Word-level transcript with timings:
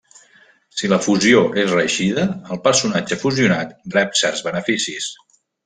Si 0.79 0.87
la 0.93 0.97
fusió 1.07 1.43
és 1.65 1.69
reeixida, 1.75 2.25
el 2.57 2.61
personatge 2.65 3.21
fusionat 3.27 3.79
rep 3.99 4.19
certs 4.25 4.45
beneficis. 4.51 5.15